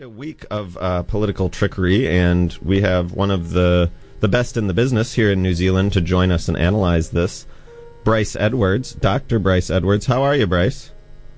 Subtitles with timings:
[0.00, 4.56] quite a week of uh, political trickery, and we have one of the the best
[4.56, 7.46] in the business here in New Zealand to join us and analyze this.
[8.02, 9.38] Bryce Edwards, Dr.
[9.38, 10.06] Bryce Edwards.
[10.06, 10.90] How are you, Bryce?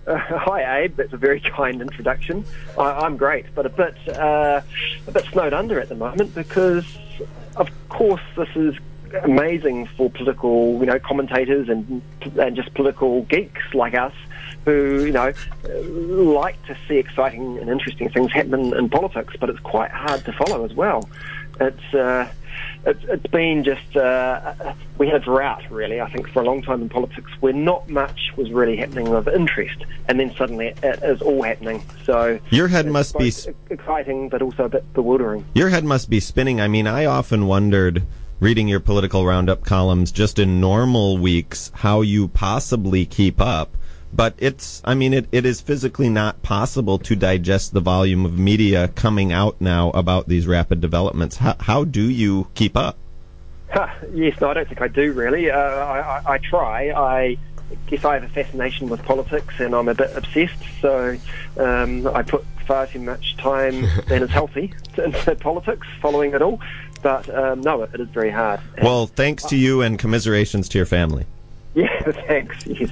[0.06, 0.94] Uh, hi, Abe.
[0.94, 2.44] That's a very kind introduction.
[2.78, 4.60] I, am great, but a bit uh,
[5.08, 6.86] a bit snowed under at the moment because,
[7.56, 8.76] of course, this is
[9.24, 12.00] amazing for political, you know, commentators and
[12.38, 14.14] and just political geeks like us
[14.64, 15.32] who, you know,
[15.64, 20.32] like to see exciting and interesting things happen in politics, but it's quite hard to
[20.32, 21.08] follow as well.
[21.60, 22.30] It's uh,
[22.84, 26.00] it's, it's been just uh, we had a drought really.
[26.00, 29.28] I think for a long time in politics, where not much was really happening of
[29.28, 31.82] interest, and then suddenly it is all happening.
[32.04, 33.32] So your head must be
[33.70, 35.44] exciting, but also a bit bewildering.
[35.54, 36.60] Your head must be spinning.
[36.60, 38.04] I mean, I often wondered
[38.40, 43.76] reading your political roundup columns just in normal weeks how you possibly keep up
[44.12, 48.38] but it's i mean it, it is physically not possible to digest the volume of
[48.38, 51.36] media coming out now about these rapid developments.
[51.36, 52.96] How, how do you keep up?
[53.70, 55.50] Huh, yes no i don't think i do really.
[55.50, 56.90] Uh, I, I, I, try.
[56.90, 57.38] I
[57.86, 61.16] guess i have a fascination with politics and i'm a bit obsessed so
[61.56, 66.60] um, i put far too much time than is healthy into politics following it all.
[67.02, 68.60] But um, no it is very hard.
[68.80, 71.26] Well thanks to you and commiserations to your family.
[71.74, 72.90] Yeah thanks yes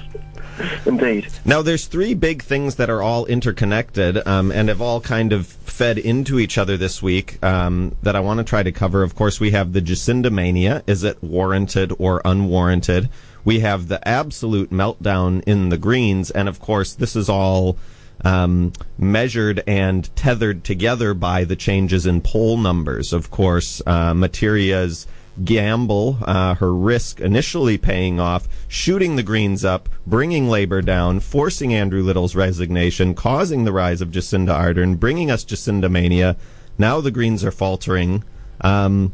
[0.86, 1.28] Indeed.
[1.44, 5.47] Now, there's three big things that are all interconnected um, and have all kind of
[5.47, 9.03] fed into each other this week um, that I want to try to cover.
[9.03, 10.83] Of course, we have the Jacinda mania.
[10.86, 13.08] Is it warranted or unwarranted?
[13.44, 16.31] We have the absolute meltdown in the Greens.
[16.31, 17.78] And of course, this is all
[18.25, 23.12] um, measured and tethered together by the changes in poll numbers.
[23.12, 25.06] Of course, uh, Metiria's
[25.44, 31.74] gamble, uh, her risk initially paying off, shooting the Greens up, bringing Labour down, forcing
[31.74, 36.36] Andrew Little's resignation, causing the rise of Jacinda Ardern, bringing us Jacinda mania.
[36.78, 38.24] Now the Greens are faltering.
[38.60, 39.12] Um,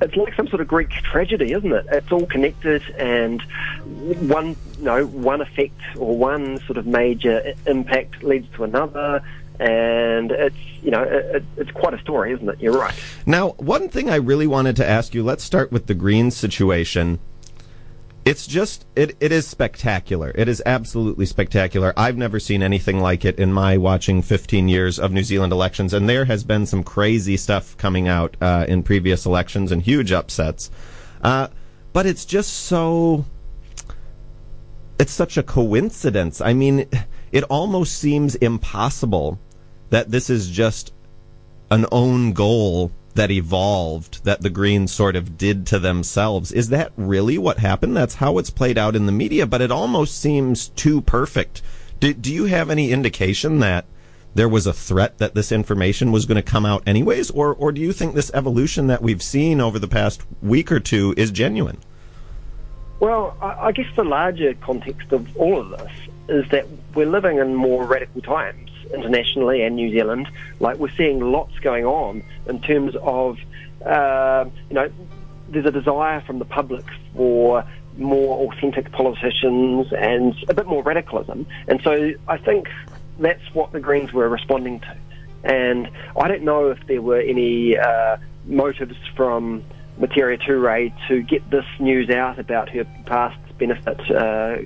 [0.00, 1.86] it's like some sort of Greek tragedy, isn't it?
[1.90, 3.42] It's all connected, and
[3.84, 9.22] one, you know, one effect or one sort of major impact leads to another
[9.60, 12.60] and it's you know it, it's quite a story, isn't it?
[12.60, 12.94] You're right.
[13.26, 15.22] Now, one thing I really wanted to ask you.
[15.22, 17.20] Let's start with the green situation.
[18.24, 20.32] It's just it, it is spectacular.
[20.34, 21.92] It is absolutely spectacular.
[21.96, 25.92] I've never seen anything like it in my watching 15 years of New Zealand elections,
[25.92, 30.10] and there has been some crazy stuff coming out uh, in previous elections and huge
[30.10, 30.70] upsets.
[31.22, 31.48] Uh,
[31.92, 33.26] but it's just so
[35.04, 36.40] it's such a coincidence.
[36.40, 36.88] I mean,
[37.30, 39.38] it almost seems impossible
[39.90, 40.94] that this is just
[41.70, 46.52] an own goal that evolved that the Greens sort of did to themselves.
[46.52, 47.94] Is that really what happened?
[47.94, 51.60] That's how it's played out in the media, but it almost seems too perfect.
[52.00, 53.84] Do, do you have any indication that
[54.34, 57.72] there was a threat that this information was going to come out anyways, or or
[57.72, 61.30] do you think this evolution that we've seen over the past week or two is
[61.30, 61.76] genuine?
[63.04, 65.92] Well, I, I guess the larger context of all of this
[66.26, 70.26] is that we're living in more radical times internationally and New Zealand.
[70.58, 73.36] Like we're seeing lots going on in terms of,
[73.84, 74.90] uh, you know,
[75.50, 77.62] there's a desire from the public for
[77.98, 81.46] more authentic politicians and a bit more radicalism.
[81.68, 82.70] And so I think
[83.18, 84.96] that's what the Greens were responding to.
[85.44, 88.16] And I don't know if there were any uh,
[88.46, 89.62] motives from
[89.98, 94.56] Metiria Turei to get this news out about her past benefit uh,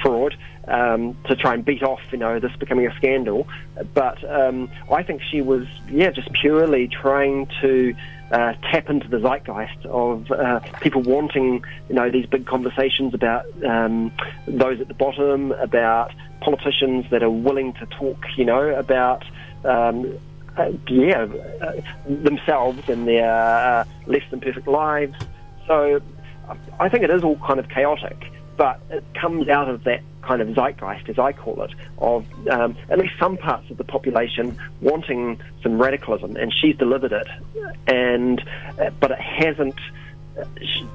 [0.00, 0.34] fraud
[0.68, 3.46] um, to try and beat off, you know, this becoming a scandal.
[3.94, 7.94] But um, I think she was, yeah, just purely trying to
[8.30, 13.44] uh, tap into the zeitgeist of uh, people wanting, you know, these big conversations about
[13.64, 14.12] um,
[14.46, 19.24] those at the bottom, about politicians that are willing to talk, you know, about.
[19.64, 20.18] Um,
[20.56, 21.26] uh, yeah,
[21.60, 21.72] uh,
[22.06, 25.14] themselves and their uh, less than perfect lives.
[25.66, 26.00] So
[26.78, 30.40] I think it is all kind of chaotic, but it comes out of that kind
[30.40, 34.56] of zeitgeist, as I call it, of um, at least some parts of the population
[34.80, 37.28] wanting some radicalism, and she's delivered it.
[37.86, 38.42] And
[38.78, 39.78] uh, but it hasn't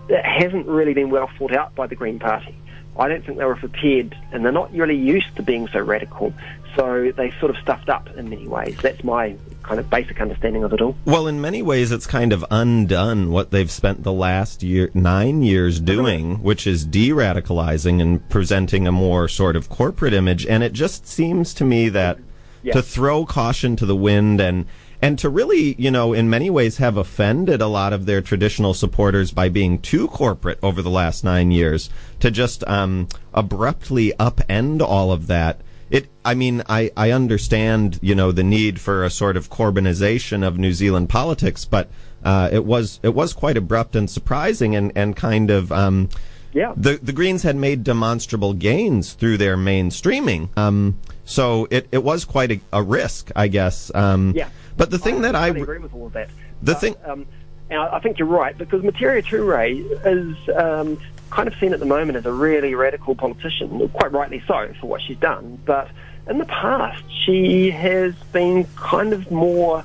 [0.10, 2.56] it hasn't really been well thought out by the Green Party.
[2.98, 6.34] I don't think they were prepared, and they're not really used to being so radical.
[6.78, 8.78] So they sort of stuffed up in many ways.
[8.82, 10.96] That's my kind of basic understanding of it all.
[11.06, 15.42] Well, in many ways, it's kind of undone what they've spent the last year, nine
[15.42, 20.46] years doing, which is de-radicalizing and presenting a more sort of corporate image.
[20.46, 22.20] And it just seems to me that
[22.62, 22.74] yeah.
[22.74, 24.68] to throw caution to the wind and
[25.00, 28.74] and to really, you know, in many ways have offended a lot of their traditional
[28.74, 34.82] supporters by being too corporate over the last nine years, to just um, abruptly upend
[34.82, 36.07] all of that it.
[36.24, 40.57] I mean, I I understand you know the need for a sort of Corbynization of
[40.57, 41.89] New Zealand politics, but
[42.24, 45.72] uh, it was it was quite abrupt and surprising and and kind of.
[45.72, 46.10] Um,
[46.54, 46.74] yeah.
[46.75, 50.57] The the Greens had made demonstrable gains through their mainstreaming.
[50.57, 53.94] Um, so it, it was quite a, a risk, I guess.
[53.94, 54.50] Um, yeah.
[54.75, 56.30] But the thing I that I agree with all of that.
[56.63, 56.95] The but, thing.
[57.06, 57.28] Um,
[57.69, 60.98] and I think you're right because Metiria Turei is um,
[61.30, 64.88] kind of seen at the moment as a really radical politician, quite rightly so for
[64.88, 65.60] what she's done.
[65.66, 65.90] But
[66.30, 69.84] in the past, she has been kind of more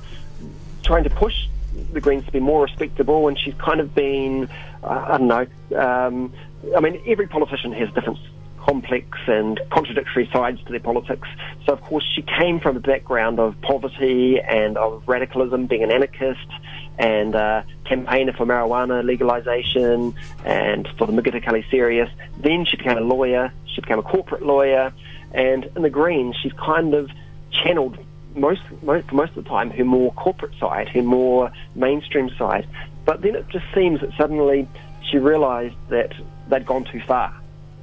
[0.83, 1.47] trying to push
[1.93, 4.49] the Greens to be more respectable, and she's kind of been,
[4.83, 5.47] uh, I don't know.
[5.79, 6.33] Um,
[6.75, 8.19] I mean, every politician has different
[8.57, 11.27] complex and contradictory sides to their politics.
[11.65, 15.91] So, of course, she came from a background of poverty and of radicalism, being an
[15.91, 16.47] anarchist
[16.97, 22.09] and uh, campaigner for marijuana legalization and for the McGillicuddy Serious.
[22.37, 23.51] Then she became a lawyer.
[23.65, 24.93] She became a corporate lawyer.
[25.31, 27.09] And in the Greens, she's kind of
[27.51, 27.97] channeled
[28.35, 32.67] most, most, most of the time her more corporate side, her more mainstream side.
[33.05, 34.67] But then it just seems that suddenly
[35.09, 36.13] she realised that
[36.49, 37.33] they'd gone too far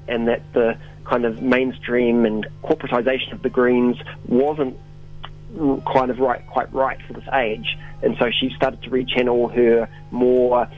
[0.09, 3.97] and that the kind of mainstream and corporatization of the Greens
[4.27, 4.77] wasn't
[5.93, 7.76] kind of right, quite right for this age.
[8.02, 10.69] And so she started to rechannel her more,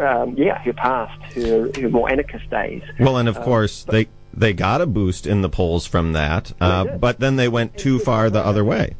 [0.00, 2.82] um, yeah, her past, her, her more anarchist days.
[2.98, 6.52] Well, and of um, course, they they got a boost in the polls from that,
[6.60, 8.94] uh, but then they went too far the other way.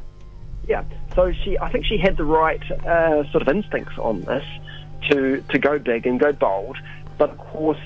[0.67, 0.83] Yeah,
[1.15, 4.45] so she, I think she had the right uh, sort of instincts on this
[5.09, 6.77] to to go big and go bold,
[7.17, 7.79] but of course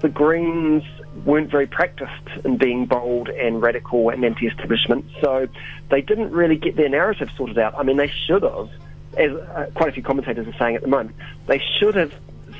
[0.00, 0.82] the Greens
[1.24, 5.48] weren't very practiced in being bold and radical and anti-establishment, so
[5.90, 7.74] they didn't really get their narrative sorted out.
[7.76, 8.70] I mean, they should have,
[9.16, 11.16] as uh, quite a few commentators are saying at the moment,
[11.46, 12.12] they should have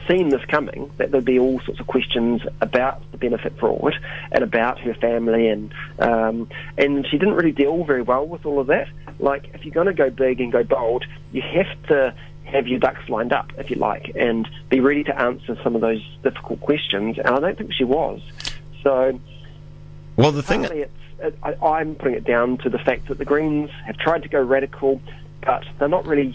[0.08, 3.94] seen this coming, that there'd be all sorts of questions about the benefit fraud
[4.32, 8.58] and about her family, and um, and she didn't really deal very well with all
[8.58, 8.88] of that.
[9.20, 12.14] Like, if you're going to go big and go bold, you have to
[12.44, 15.80] have your ducks lined up, if you like, and be ready to answer some of
[15.80, 17.18] those difficult questions.
[17.18, 18.20] And I don't think she was.
[18.82, 19.18] So,
[20.16, 23.24] well, the thing it's, it, I, I'm putting it down to the fact that the
[23.24, 25.00] Greens have tried to go radical,
[25.42, 26.34] but they're not really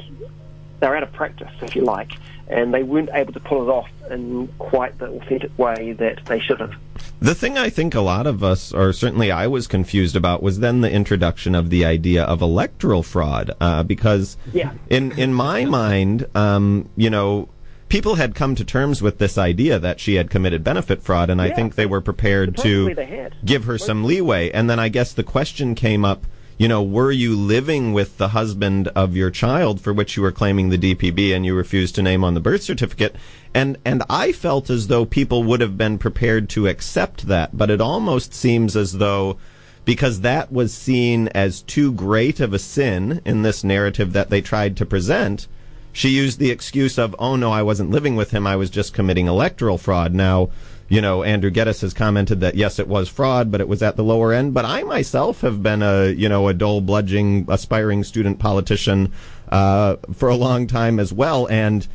[0.79, 2.11] they're out of practice, if you like,
[2.47, 6.39] and they weren't able to pull it off in quite the authentic way that they
[6.39, 6.73] should have.
[7.19, 10.59] The thing I think a lot of us, or certainly I was confused about, was
[10.59, 14.73] then the introduction of the idea of electoral fraud, uh, because yeah.
[14.89, 17.49] in in my mind, um, you know.
[17.87, 21.39] People had come to terms with this idea that she had committed benefit fraud, and
[21.39, 21.45] yeah.
[21.45, 24.49] I think they were prepared to give her some leeway.
[24.49, 26.25] And then I guess the question came up
[26.57, 30.31] you know, were you living with the husband of your child for which you were
[30.31, 33.15] claiming the DPB and you refused to name on the birth certificate?
[33.53, 37.69] And, and I felt as though people would have been prepared to accept that, but
[37.69, 39.37] it almost seems as though
[39.83, 44.41] because that was seen as too great of a sin in this narrative that they
[44.41, 45.47] tried to present,
[45.95, 48.93] she used the excuse of, oh no, I wasn't living with him, I was just
[48.93, 50.13] committing electoral fraud.
[50.13, 50.49] Now,
[50.89, 53.95] you know, Andrew Geddis has commented that yes, it was fraud, but it was at
[53.95, 54.53] the lower end.
[54.53, 59.13] But I myself have been a, you know, a dull, bludging, aspiring student politician
[59.47, 61.87] uh, for a long time as well, and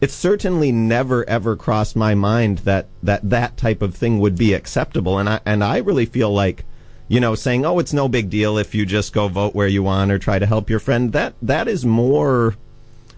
[0.00, 4.54] it certainly never ever crossed my mind that that that type of thing would be
[4.54, 5.18] acceptable.
[5.18, 6.64] And I and I really feel like,
[7.06, 9.82] you know, saying, oh, it's no big deal if you just go vote where you
[9.82, 11.12] want or try to help your friend.
[11.12, 12.56] That that is more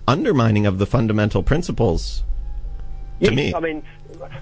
[0.06, 2.22] undermining of the fundamental principles
[3.20, 3.54] to yes, me.
[3.54, 3.82] I mean,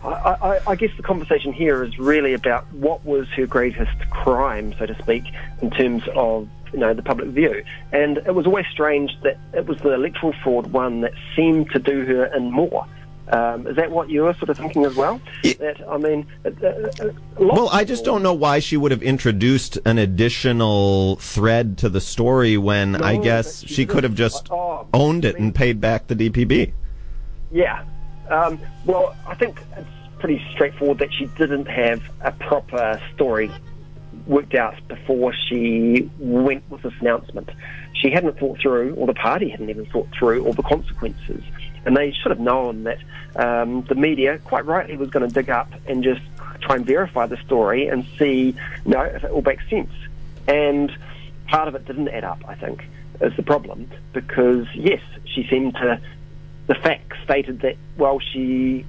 [0.04, 4.74] I, I, I, guess the conversation here is really about what was her greatest crime,
[4.78, 5.24] so to speak,
[5.60, 7.62] in terms of you know the public view.
[7.92, 11.78] And it was always strange that it was the electoral fraud one that seemed to
[11.78, 12.86] do her in more.
[13.28, 15.20] Um, is that what you were sort of thinking as well?
[15.42, 19.78] that I mean, uh, uh, well, I just don't know why she would have introduced
[19.84, 24.50] an additional thread to the story when no, I guess she, she could have just
[24.50, 26.72] oh, owned it I mean, and paid back the DPB.
[27.52, 27.84] Yeah,
[28.28, 29.88] um, well, I think it's
[30.18, 33.50] pretty straightforward that she didn't have a proper story
[34.26, 37.50] worked out before she went with this announcement.
[38.02, 41.44] She hadn't thought through, or the party hadn't even thought through, all the consequences.
[41.86, 42.98] And they should have known that
[43.36, 46.20] um, the media, quite rightly, was going to dig up and just
[46.60, 49.92] try and verify the story and see, you know, if it all makes sense.
[50.48, 50.90] And
[51.46, 52.84] part of it didn't add up, I think,
[53.20, 53.88] is the problem.
[54.12, 56.00] Because, yes, she seemed to
[56.66, 58.84] the facts stated that, well, she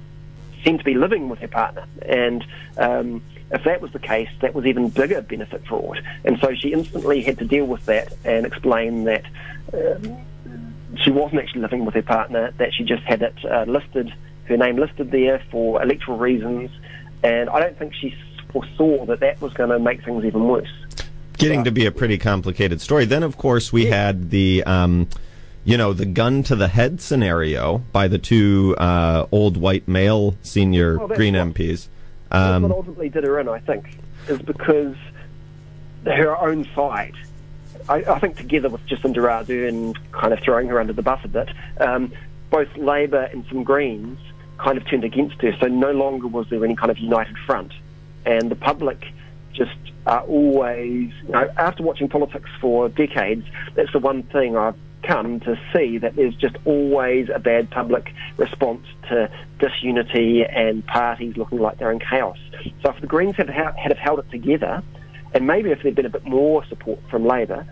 [0.64, 1.86] seemed to be living with her partner.
[2.04, 2.44] And
[2.78, 3.22] um,
[3.54, 6.02] if that was the case, that was even bigger benefit fraud.
[6.24, 9.24] And so she instantly had to deal with that and explain that
[9.72, 10.18] um,
[11.02, 14.12] she wasn't actually living with her partner, that she just had it uh, listed,
[14.44, 16.70] her name listed there for electoral reasons.
[17.22, 18.14] And I don't think she
[18.50, 20.72] foresaw that that was going to make things even worse.
[21.38, 23.04] getting to be a pretty complicated story.
[23.04, 24.06] Then, of course, we yeah.
[24.06, 24.64] had the.
[24.64, 25.08] Um,
[25.66, 30.36] you know, the gun to the head scenario by the two uh, old white male
[30.42, 31.88] senior well, Green MPs.
[32.34, 33.98] Um, that's what ultimately did her in, I think,
[34.28, 34.96] is because
[36.04, 37.14] her own side,
[37.88, 41.20] I, I think together with Jacinda Ardern and kind of throwing her under the bus
[41.24, 41.48] a bit,
[41.80, 42.12] um,
[42.50, 44.18] both Labour and some Greens
[44.58, 45.54] kind of turned against her.
[45.60, 47.72] So no longer was there any kind of united front.
[48.24, 49.06] And the public
[49.52, 49.76] just
[50.06, 54.76] are always, you know, after watching politics for decades, that's the one thing I've
[55.06, 61.36] come to see that there's just always a bad public response to disunity and parties
[61.36, 62.38] looking like they're in chaos.
[62.82, 64.82] So if the Greens had, had have held it together,
[65.32, 67.66] and maybe if there'd been a bit more support from Labour,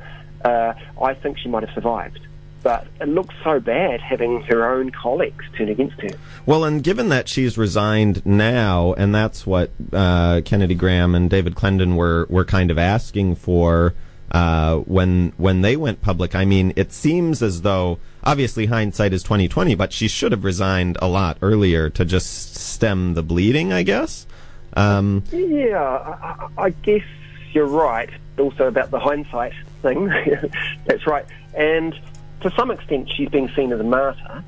[0.45, 2.21] uh, I think she might have survived
[2.62, 6.11] but it looks so bad having her own colleagues turn against her.
[6.47, 11.55] Well, and given that she's resigned now, and that's what uh, Kennedy Graham and David
[11.55, 13.95] Clendon were were kind of asking for
[14.33, 16.35] uh, when when they went public.
[16.35, 20.43] I mean, it seems as though obviously hindsight is twenty twenty, but she should have
[20.43, 23.73] resigned a lot earlier to just stem the bleeding.
[23.73, 24.27] I guess.
[24.75, 27.05] Um, yeah, I, I guess
[27.53, 28.09] you're right.
[28.39, 30.07] Also about the hindsight thing.
[30.87, 31.95] that's right, and
[32.41, 34.43] to some extent, she's being seen as a martyr,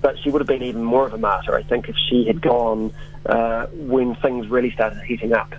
[0.00, 2.40] but she would have been even more of a martyr, I think, if she had
[2.40, 2.92] gone
[3.26, 5.52] uh, when things really started heating up.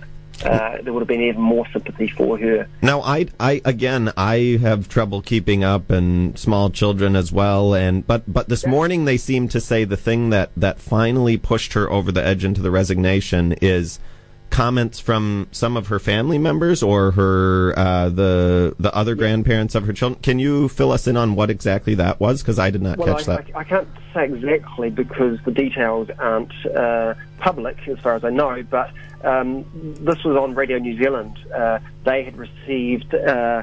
[0.44, 2.68] Uh, there would have been even more sympathy for her.
[2.82, 7.74] Now, I, I again, I have trouble keeping up, and small children as well.
[7.74, 8.70] And but but this yeah.
[8.70, 12.44] morning they seem to say the thing that that finally pushed her over the edge
[12.44, 13.98] into the resignation is
[14.50, 19.86] comments from some of her family members or her uh, the the other grandparents of
[19.86, 20.20] her children.
[20.22, 22.42] Can you fill us in on what exactly that was?
[22.42, 23.56] Because I did not well, catch I, that.
[23.56, 28.30] I, I, can't say exactly because the details aren't uh, public as far as I
[28.30, 28.62] know.
[28.62, 28.90] But
[29.24, 29.64] um,
[30.00, 31.38] this was on Radio New Zealand.
[31.54, 33.62] Uh, they had received uh,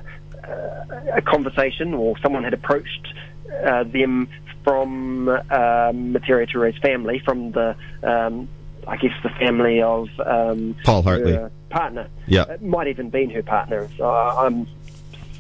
[1.14, 3.14] a conversation, or someone had approached
[3.66, 4.28] uh, them
[4.64, 8.48] from Metiria Turei's family, from the um,
[8.88, 12.08] I guess the family of um, Paul Hartley partner.
[12.28, 13.90] Yeah, it might even been her partner.
[13.98, 14.68] So I'm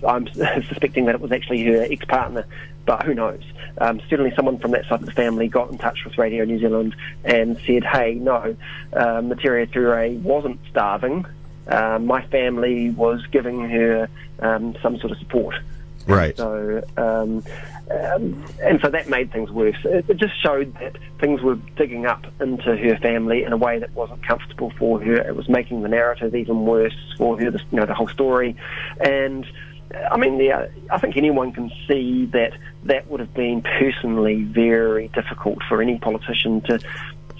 [0.05, 0.27] I'm
[0.67, 2.45] suspecting that it was actually her ex-partner,
[2.85, 3.41] but who knows?
[3.77, 6.59] Um, certainly, someone from that side of the family got in touch with Radio New
[6.59, 8.55] Zealand and said, "Hey, no,
[8.93, 11.25] uh, Metiria Turei wasn't starving.
[11.67, 15.55] Uh, my family was giving her um, some sort of support."
[16.07, 16.37] Right.
[16.37, 17.43] So, um,
[17.89, 19.77] um, and so that made things worse.
[19.83, 23.79] It, it, just showed that things were digging up into her family in a way
[23.79, 25.15] that wasn't comfortable for her.
[25.15, 28.55] It was making the narrative even worse for her, the, you know, the whole story.
[28.99, 29.47] And
[29.93, 30.41] I mean,
[30.89, 32.53] I think anyone can see that
[32.85, 36.79] that would have been personally very difficult for any politician to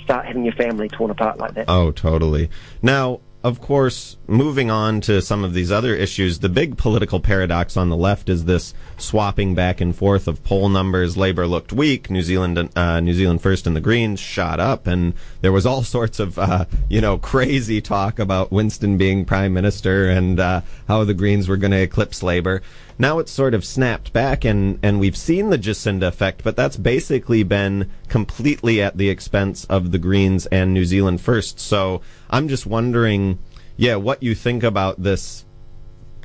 [0.04, 1.66] start having your family torn apart like that.
[1.68, 2.50] Oh, totally.
[2.82, 7.78] Now, of course, moving on to some of these other issues, the big political paradox
[7.78, 11.16] on the left is this swapping back and forth of poll numbers.
[11.16, 12.10] Labour looked weak.
[12.10, 15.84] New Zealand, uh, New Zealand First and the Greens shot up, and there was all
[15.96, 21.04] sorts of, uh, you know, crazy talk about Winston being prime minister and uh, how
[21.04, 22.64] the Greens were going to eclipse Labour.
[22.98, 26.78] Now it's sort of snapped back, and, and we've seen the Jacinda effect, but that's
[26.78, 31.60] basically been completely at the expense of the Greens and New Zealand First.
[31.60, 33.40] So I'm just wondering,
[33.76, 35.46] yeah, what you think about this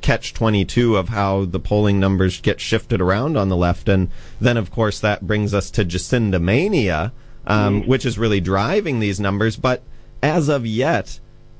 [0.01, 3.87] catch 22 of how the polling numbers get shifted around on the left.
[3.87, 4.09] And
[4.39, 7.13] then, of course, that brings us to Jacinda Mania,
[7.45, 7.87] um, mm.
[7.87, 9.55] which is really driving these numbers.
[9.55, 9.83] But
[10.21, 11.19] as of yet,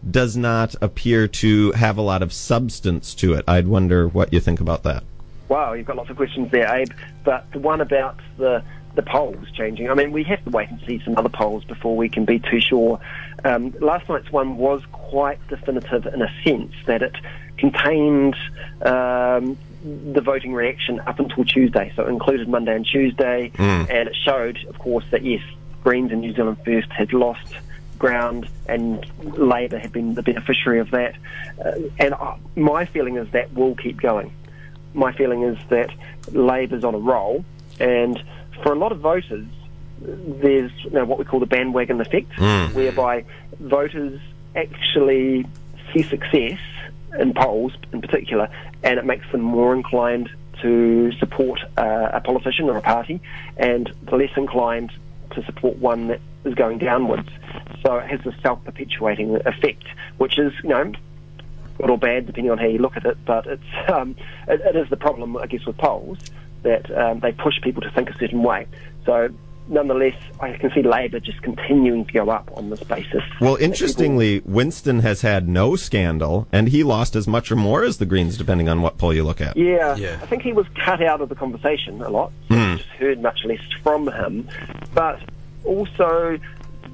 [0.10, 3.46] does not appear to have a lot of substance to it.
[3.48, 5.04] I'd wonder what you think about that.
[5.48, 6.92] Wow, you've got lots of questions there, Abe.
[7.24, 8.64] But the one about the
[8.96, 9.90] the polls changing.
[9.90, 12.40] I mean, we have to wait and see some other polls before we can be
[12.40, 13.00] too sure.
[13.46, 17.16] Um, last night's one was quite definitive in a sense that it
[17.58, 18.36] contained
[18.82, 23.90] um, the voting reaction up until Tuesday, so it included Monday and Tuesday, mm.
[23.90, 25.42] and it showed, of course, that yes,
[25.84, 27.56] Greens and New Zealand First had lost
[28.02, 29.06] ground, and
[29.38, 31.16] Labor had been the beneficiary of that.
[31.64, 32.16] Uh, and
[32.56, 34.34] my feeling is that will keep going.
[34.96, 35.92] My feeling is that
[36.32, 37.46] Labor's on a roll,
[37.80, 38.22] and
[38.64, 39.46] for a lot of voters,
[40.02, 42.74] there's you know, what we call the bandwagon effect, mm.
[42.74, 43.24] whereby
[43.60, 44.20] voters
[44.56, 45.46] actually
[45.94, 46.60] see success
[47.20, 48.50] in polls in particular,
[48.82, 50.28] and it makes them more inclined
[50.64, 53.22] to support uh, a politician or a party,
[53.58, 54.92] and less inclined
[55.36, 57.30] to support one that is going downwards.
[57.84, 59.86] So it has a self-perpetuating effect,
[60.18, 60.92] which is, you know,
[61.78, 63.18] good or bad depending on how you look at it.
[63.26, 64.16] But it's um,
[64.48, 66.20] it, it is the problem, I guess, with polls
[66.64, 68.68] that um, they push people to think a certain way.
[69.06, 69.30] So
[69.68, 73.24] nonetheless, I can see Labor just continuing to go up on this basis.
[73.40, 77.98] Well, interestingly, Winston has had no scandal, and he lost as much or more as
[77.98, 79.58] the Greens, depending on what poll you look at.
[79.58, 80.20] Yeah, Yeah.
[80.22, 82.32] I think he was cut out of the conversation a lot.
[82.50, 84.48] So we just heard much less from him.
[84.94, 85.20] But
[85.64, 86.38] also,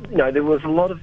[0.09, 0.99] you know, there was a lot of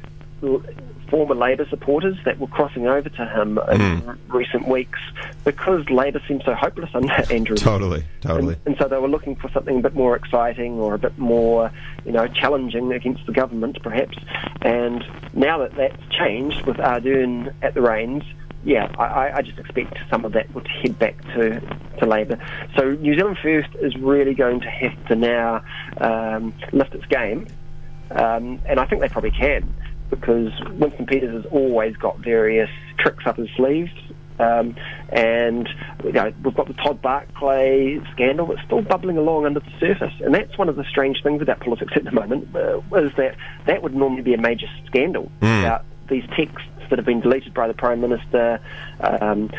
[1.08, 4.10] former Labor supporters that were crossing over to him in Hmm.
[4.36, 4.98] recent weeks
[5.44, 7.56] because Labor seemed so hopeless under Andrew.
[7.56, 8.54] Totally, totally.
[8.54, 11.16] And, and so they were looking for something a bit more exciting or a bit
[11.18, 11.70] more,
[12.04, 14.16] you know, challenging against the government, perhaps.
[14.62, 18.24] And now that that's changed with Ardern at the reins,
[18.64, 21.60] yeah, I, I- I just expect some of that would head back to,
[22.00, 22.38] to Labor.
[22.76, 25.62] So New Zealand First is really going to have to now
[25.98, 27.46] um, lift its game,
[28.10, 29.74] um, and I think they probably can
[30.10, 33.90] because Winston Peters has always got various tricks up his sleeves.
[34.38, 34.74] Um,
[35.10, 35.68] and
[36.02, 40.12] you know, we've got the Todd Barclay scandal that's still bubbling along under the surface,
[40.20, 43.36] and that's one of the strange things about politics at the moment uh, is that
[43.66, 45.30] that would normally be a major scandal
[45.60, 48.58] about these texts that have been deleted by the Prime Minister,
[49.00, 49.50] um,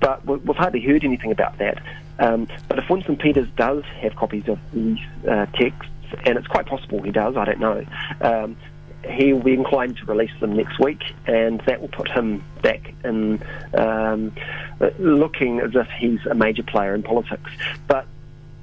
[0.00, 1.78] but we- we've hardly heard anything about that.
[2.18, 5.90] Um, but if Winston Peters does have copies of these uh, texts,
[6.24, 7.84] and it's quite possible he does, I don't know,
[8.20, 8.56] um,
[9.08, 12.94] he will be inclined to release them next week, and that will put him back
[13.04, 13.42] in
[13.74, 14.32] um,
[14.98, 17.50] looking as if he's a major player in politics.
[17.86, 18.06] But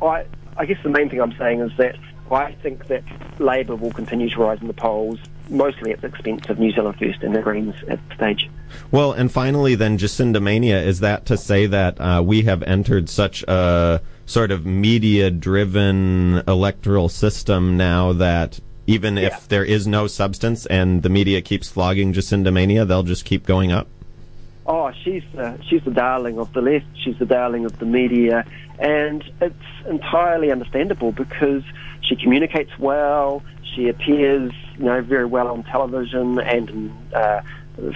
[0.01, 0.25] I,
[0.57, 1.95] I guess the main thing I'm saying is that
[2.31, 3.03] I think that
[3.39, 6.97] Labor will continue to rise in the polls, mostly at the expense of New Zealand
[6.97, 8.49] First and the Greens at the stage.
[8.89, 13.09] Well, and finally, then, Jacinda Mania, is that to say that uh, we have entered
[13.09, 19.27] such a sort of media driven electoral system now that even Yeah.
[19.27, 23.45] if there is no substance and the media keeps flogging Jacinda Mania, they'll just keep
[23.45, 23.87] going up?
[24.65, 26.85] Oh, she's the, she's the darling of the left.
[27.03, 28.45] She's the darling of the media,
[28.79, 29.55] and it's
[29.89, 31.63] entirely understandable because
[32.01, 33.43] she communicates well.
[33.75, 36.91] She appears, you know, very well on television and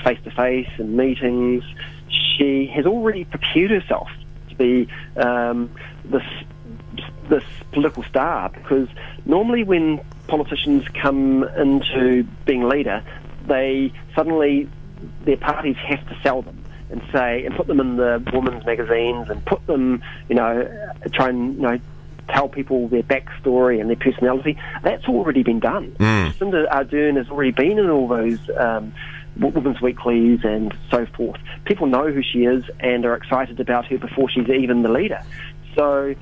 [0.03, 1.63] face to face and meetings.
[2.09, 4.09] She has already prepared herself
[4.57, 5.69] to be um,
[6.05, 6.23] this
[7.29, 8.87] this political star because
[9.25, 13.03] normally when politicians come into being leader,
[13.47, 14.69] they suddenly
[15.23, 19.29] their parties have to sell them and say and put them in the women's magazines
[19.29, 21.79] and put them, you know, uh, try and you know
[22.29, 24.57] tell people their backstory and their personality.
[24.83, 25.95] That's already been done.
[26.31, 28.39] Jacinda Ardern has already been in all those.
[28.57, 28.93] Um,
[29.37, 31.39] Women's Weeklies and so forth.
[31.65, 35.21] People know who she is and are excited about her before she's even the leader.
[35.75, 36.15] So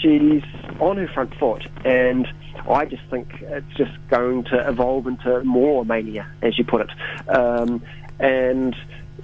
[0.00, 0.42] she's
[0.80, 2.26] on her front foot, and
[2.68, 7.28] I just think it's just going to evolve into more mania, as you put it.
[7.28, 7.82] Um,
[8.18, 8.74] and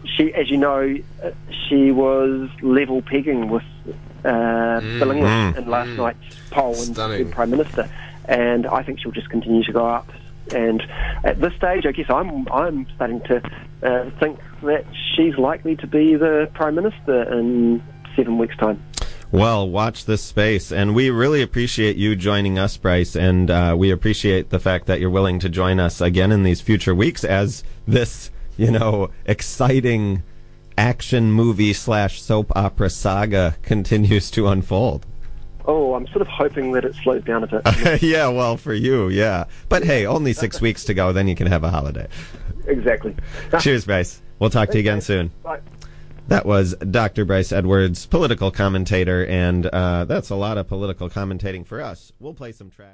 [0.04, 0.96] she, as you know,
[1.68, 3.64] she was level pegging with
[4.24, 7.30] uh, Bill English in last night's poll and Stunning.
[7.30, 7.90] Prime Minister,
[8.26, 10.10] and I think she'll just continue to go up.
[10.52, 10.82] And
[11.24, 13.42] at this stage, I guess I'm I'm starting to
[13.82, 17.82] uh, think that she's likely to be the Prime Minister in
[18.16, 18.82] seven weeks' time.
[19.34, 20.70] Well, watch this space.
[20.70, 23.16] And we really appreciate you joining us, Bryce.
[23.16, 26.60] And uh, we appreciate the fact that you're willing to join us again in these
[26.60, 30.22] future weeks as this, you know, exciting
[30.78, 35.04] action movie slash soap opera saga continues to unfold.
[35.66, 38.02] Oh, I'm sort of hoping that it slows down a bit.
[38.02, 39.44] yeah, well, for you, yeah.
[39.68, 42.06] But hey, only six weeks to go, then you can have a holiday.
[42.66, 43.16] exactly.
[43.60, 44.20] Cheers, Bryce.
[44.38, 45.30] We'll talk to you again soon.
[45.42, 45.60] Bye.
[46.28, 47.24] That was Dr.
[47.26, 52.12] Bryce Edwards, political commentator, and uh, that's a lot of political commentating for us.
[52.18, 52.92] We'll play some tracks.